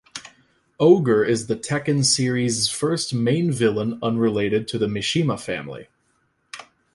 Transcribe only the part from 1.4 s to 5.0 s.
the "Tekken" series' first main villain unrelated to the